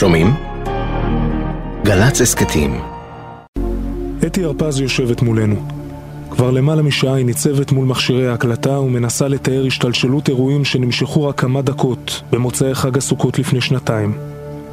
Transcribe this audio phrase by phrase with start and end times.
[0.00, 0.34] שומעים?
[1.84, 2.80] גל"צ הסכתים
[4.26, 5.56] אתי הרפז יושבת מולנו.
[6.30, 11.62] כבר למעלה משעה היא ניצבת מול מכשירי ההקלטה ומנסה לתאר השתלשלות אירועים שנמשכו רק כמה
[11.62, 14.12] דקות במוצאי חג הסוכות לפני שנתיים.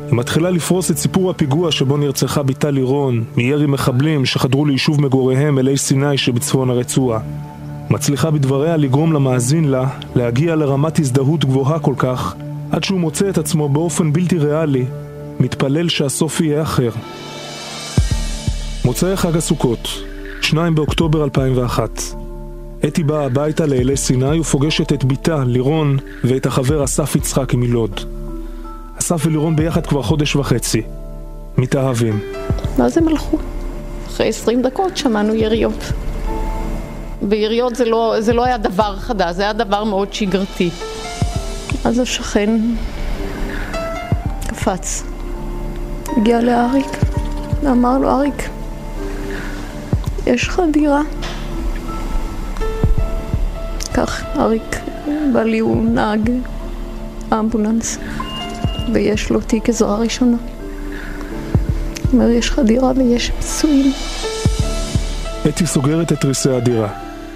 [0.08, 5.60] היא מתחילה לפרוס את סיפור הפיגוע שבו נרצחה בתה לירון מירי מחבלים שחדרו ליישוב מגוריהם
[5.60, 7.20] אלי סיני שבצפון הרצועה.
[7.90, 12.36] מצליחה בדבריה לגרום למאזין לה להגיע לרמת הזדהות גבוהה כל כך
[12.72, 14.86] עד שהוא מוצא את עצמו באופן בלתי ריאלי
[15.40, 16.90] מתפלל שהסוף יהיה אחר.
[18.86, 19.88] מוצאי חג הסוכות,
[20.42, 21.90] 2 באוקטובר 2001.
[22.88, 28.00] אתי באה הביתה לאלי סיני ופוגשת את בתה, לירון, ואת החבר אסף יצחקי מלוד.
[29.00, 30.82] אסף ולירון ביחד כבר חודש וחצי.
[31.58, 32.20] מתאהבים.
[32.78, 33.38] ואז הם הלכו.
[34.08, 35.84] אחרי עשרים דקות שמענו יריות.
[37.30, 40.70] ויריות זה לא, זה לא היה דבר חדש, זה היה דבר מאוד שגרתי.
[41.86, 42.60] אז השכן
[44.48, 45.04] קפץ,
[46.18, 46.98] הגיע לאריק
[47.64, 48.50] ואמר לו, אריק,
[50.26, 51.02] יש לך דירה?
[53.94, 54.76] כך אריק
[55.34, 56.32] בעלי הוא נהג
[57.34, 57.98] אמבולנס
[58.94, 60.38] ויש לו תיק עזרה ראשונה.
[62.14, 63.92] אומר, יש לך דירה ויש פצועים.
[65.50, 66.90] אתי סוגרת את תריסי הדירה.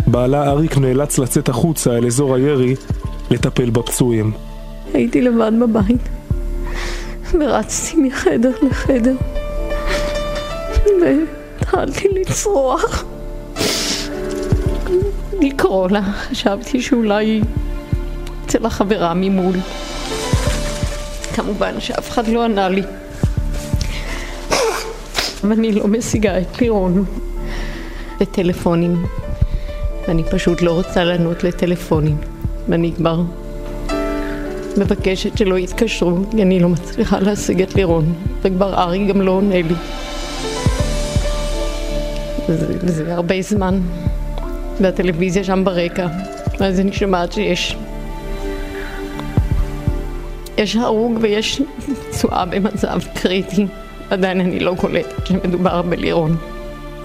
[0.08, 2.76] בעלה אריק נאלץ לצאת החוצה אל אזור הירי
[3.32, 4.32] לטפל בפצועים.
[4.94, 6.21] הייתי לבד בבית
[7.40, 9.16] ורצתי מחדר לחדר.
[11.02, 13.04] והתחלתי לצרוח.
[15.42, 17.42] לקרוא לה, חשבתי שאולי
[18.46, 19.56] אצל החברה ממול.
[21.36, 22.84] כמובן שאף אחד לא ענה לי.
[25.44, 27.06] ואני לא משיגה את לירון
[28.20, 29.06] בטלפונים.
[30.08, 32.18] ואני פשוט לא רוצה לענות לטלפונים.
[32.70, 33.22] ואני כבר
[34.78, 39.62] מבקשת שלא יתקשרו כי אני לא מצליחה להשיג את לירון וכבר ארי גם לא עונה
[39.62, 39.76] לי
[42.48, 43.80] זה, זה הרבה זמן
[44.82, 46.08] והטלוויזיה שם ברקע
[46.60, 47.78] אז אני שומעת שיש
[50.58, 51.62] יש הרוג ויש
[52.10, 53.66] פצועה במצב קריטי
[54.10, 56.38] עדיין אני לא קולטת שמדובר בלירון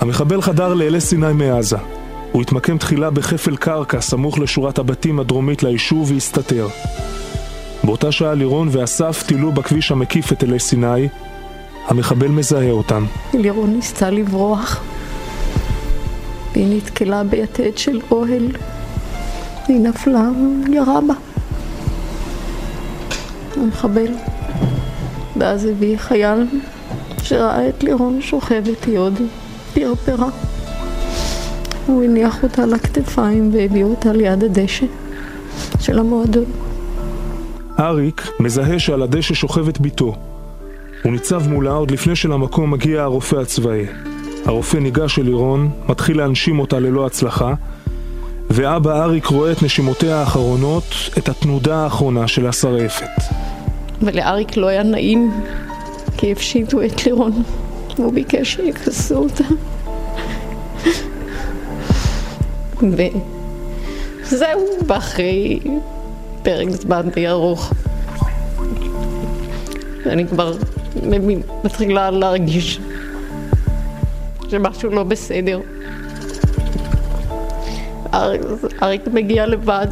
[0.01, 1.77] המחבל חדר לאלי סיני מעזה.
[2.33, 6.67] הוא התמקם תחילה בחפל קרקע סמוך לשורת הבתים הדרומית ליישוב והסתתר.
[7.87, 11.09] באותה שעה לירון ואסף טילו בכביש המקיף את אלי סיני.
[11.87, 13.07] המחבל מזהה אותם.
[13.35, 14.83] לירון ניסתה לברוח.
[16.53, 18.49] והיא נתקלה ביתד של אוהל.
[19.69, 20.29] היא נפלה
[20.67, 21.15] וירה בה.
[23.57, 24.13] המחבל.
[25.37, 26.47] ואז הביא חייל
[27.23, 29.21] שראה את לירון שוכבת היא עוד
[29.75, 30.29] פרפרה.
[31.87, 34.87] הוא הניח אותה על הכתפיים והביא אותה ליד הדשא
[35.81, 36.66] של המועדון
[37.81, 40.15] אריק מזהה שעל הדשא שוכבת בתו.
[41.03, 43.87] הוא ניצב מולה עוד לפני שלמקום מגיע הרופא הצבאי.
[44.45, 47.55] הרופא ניגש אל לירון, מתחיל להנשים אותה ללא הצלחה,
[48.51, 50.85] ואבא אריק רואה את נשימותיה האחרונות,
[51.19, 53.23] את התנודה האחרונה של השרעפת.
[54.03, 55.33] ולאריק לא היה נעים
[56.17, 57.43] כי הפשיטו את לירון
[57.97, 59.45] והוא ביקש שיכסו אותה
[64.23, 65.61] וזהו, ואחרי
[66.47, 67.73] פרק זמן די ארוך
[70.07, 70.53] אני כבר
[71.65, 72.81] מתחילה להרגיש
[74.49, 75.61] שמשהו לא בסדר.
[78.83, 79.87] אריק, מגיע לבד,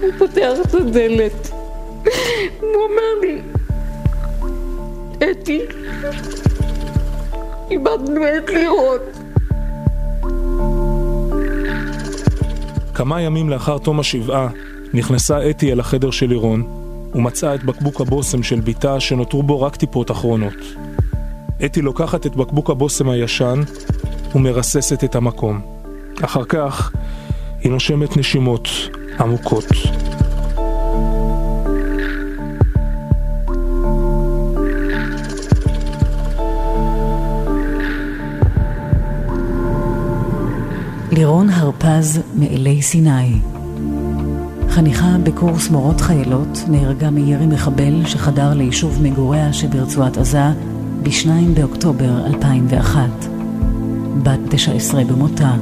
[0.00, 1.50] הוא פותח את הדלת,
[2.60, 3.40] הוא אומר לי,
[5.30, 5.60] אתי,
[7.70, 8.98] איבדנו את לירון.
[12.94, 14.48] כמה ימים לאחר תום השבעה,
[14.96, 16.66] נכנסה אתי אל החדר של לירון,
[17.14, 20.54] ומצאה את בקבוק הבושם של בתה שנותרו בו רק טיפות אחרונות.
[21.64, 23.60] אתי לוקחת את בקבוק הבושם הישן
[24.34, 25.60] ומרססת את המקום.
[26.24, 26.92] אחר כך
[27.60, 28.68] היא נושמת נשימות
[29.20, 29.64] עמוקות.
[41.12, 43.55] לירון הרפז מאלי סיני
[44.76, 50.44] חניכה בקורס מורות חיילות נהרגה מירי מחבל שחדר ליישוב מגוריה שברצועת עזה
[51.02, 53.00] ב-2 באוקטובר 2001.
[54.22, 55.54] בת 19 במותה.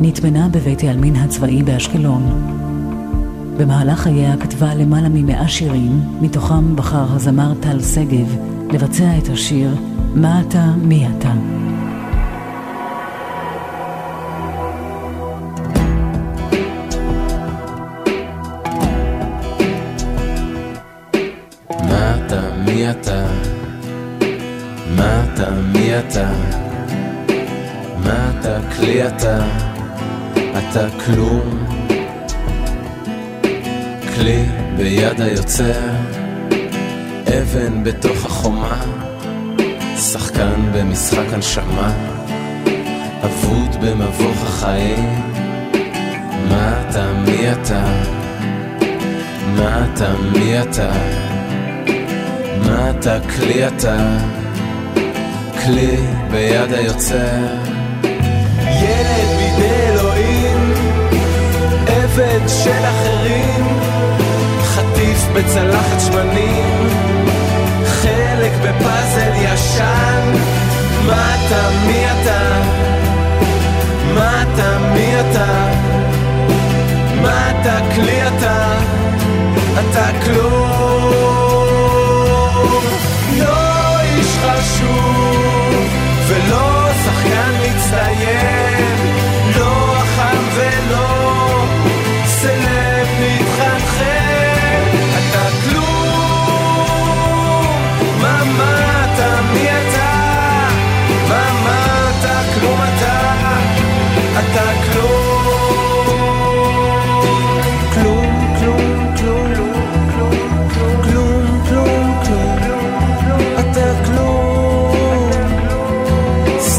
[0.00, 2.22] נטמנה בבית העלמין הצבאי באשקלון.
[3.58, 8.36] במהלך חייה כתבה למעלה ממאה שירים, מתוכם בחר הזמר טל שגב
[8.72, 9.74] לבצע את השיר
[10.14, 11.32] "מה אתה, מי אתה".
[22.92, 23.26] אתה?
[24.96, 26.30] מה אתה, מי אתה?
[28.04, 29.46] מה אתה, כלי אתה?
[30.34, 31.66] אתה כלום.
[34.14, 34.44] כלי
[34.76, 35.80] ביד היוצר,
[37.28, 38.80] אבן בתוך החומה,
[39.96, 41.92] שחקן במשחק הנשמה,
[43.24, 45.32] אבוד במבוך החיים.
[46.48, 47.84] מה אתה, מי אתה?
[49.56, 51.31] מה אתה, מי אתה?
[52.72, 53.96] אתה, כלי אתה?
[55.64, 55.96] כלי
[56.30, 57.72] ביד היוצר.
[58.66, 60.74] ילד בידי אלוהים,
[61.86, 63.66] עבד של אחרים,
[64.62, 66.88] חטיף בצלחת שמנים,
[67.86, 70.32] חלק בפאזל ישן.
[71.06, 72.91] מה אתה, מי אתה?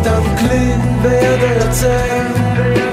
[0.04, 2.93] סתם כלי ביד היוצר.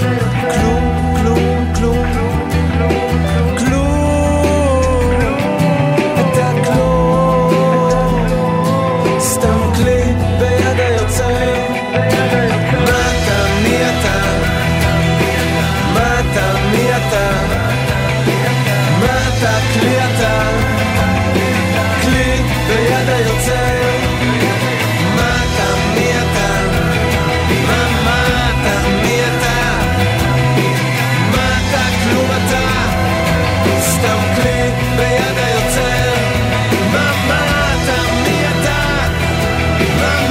[39.98, 40.30] Run.